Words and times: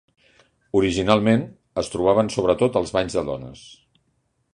Originalment, 0.79 1.43
es 1.81 1.93
trobaven 1.97 2.31
sobretot 2.37 2.79
als 2.81 2.95
banys 2.97 3.19
de 3.19 3.25
dones. 3.29 3.63